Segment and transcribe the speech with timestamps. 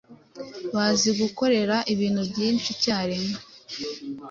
[0.73, 3.35] bazi gukorera ibintu byinshi icyarimwe